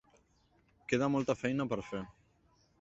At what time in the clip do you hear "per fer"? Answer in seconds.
1.75-2.05